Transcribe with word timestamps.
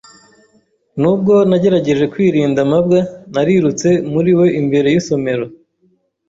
Nubwo 0.99 1.33
nagerageje 1.49 2.05
kwirinda 2.13 2.59
mabwa, 2.71 2.99
narirutse 3.33 3.89
muri 4.13 4.31
we 4.39 4.47
imbere 4.61 4.87
y'isomero. 4.93 5.45